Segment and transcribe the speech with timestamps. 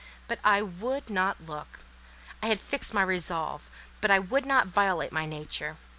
[0.27, 1.81] But I would not look;
[2.41, 3.69] I had fixed my resolve,
[4.01, 5.77] but I would not violate my nature.